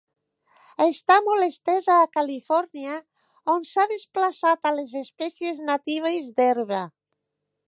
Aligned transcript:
Està 0.85 1.17
molt 1.25 1.47
estesa 1.47 1.97
a 1.97 2.07
Califòrnia, 2.19 2.97
on 3.57 3.69
s'ha 3.73 3.87
desplaçat 3.95 4.71
a 4.71 4.75
les 4.81 4.99
espècies 5.05 5.65
natives 5.73 6.37
d'herba. 6.41 6.87